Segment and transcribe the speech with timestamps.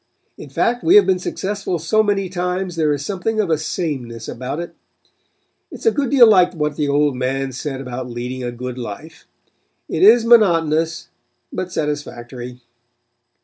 [0.35, 4.27] In fact we have been successful so many times there is something of a sameness
[4.27, 4.73] about it.
[5.69, 8.79] It is a good deal like what the old man said about leading a good
[8.79, 9.27] life.
[9.87, 11.09] It is monotonous,
[11.53, 12.61] but satisfactory.